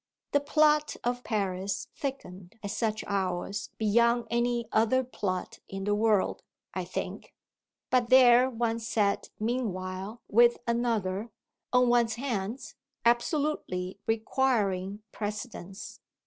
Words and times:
The 0.31 0.39
"plot" 0.39 0.95
of 1.03 1.23
Paris 1.23 1.87
thickened 1.95 2.57
at 2.63 2.71
such 2.71 3.03
hours 3.05 3.69
beyond 3.77 4.25
any 4.31 4.67
other 4.71 5.03
plot 5.03 5.59
in 5.69 5.83
the 5.83 5.93
world, 5.93 6.41
I 6.73 6.85
think; 6.85 7.35
but 7.91 8.09
there 8.09 8.49
one 8.49 8.79
sat 8.79 9.29
meanwhile 9.39 10.23
with 10.27 10.57
another, 10.65 11.29
on 11.71 11.87
one's 11.87 12.15
hands, 12.15 12.73
absolutely 13.05 13.99
requiring 14.07 15.03
precedence. 15.11 15.99